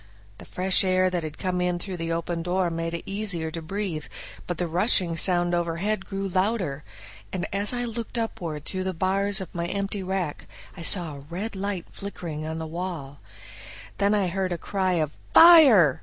The 0.39 0.45
fresh 0.45 0.83
air 0.83 1.11
that 1.11 1.21
had 1.21 1.37
come 1.37 1.61
in 1.61 1.77
through 1.77 1.97
the 1.97 2.11
open 2.11 2.41
door 2.41 2.71
made 2.71 2.95
it 2.95 3.03
easier 3.05 3.51
to 3.51 3.61
breathe, 3.61 4.05
but 4.47 4.57
the 4.57 4.65
rushing 4.67 5.15
sound 5.15 5.53
overhead 5.53 6.07
grew 6.07 6.27
louder, 6.27 6.83
and 7.31 7.45
as 7.53 7.71
I 7.71 7.85
looked 7.85 8.17
upward 8.17 8.65
through 8.65 8.85
the 8.85 8.95
bars 8.95 9.41
of 9.41 9.53
my 9.53 9.67
empty 9.67 10.01
rack 10.01 10.47
I 10.75 10.81
saw 10.81 11.17
a 11.17 11.25
red 11.29 11.55
light 11.55 11.85
flickering 11.91 12.47
on 12.47 12.57
the 12.57 12.65
wall. 12.65 13.19
Then 13.99 14.15
I 14.15 14.27
heard 14.29 14.51
a 14.51 14.57
cry 14.57 14.93
of 14.93 15.11
"Fire!" 15.35 15.99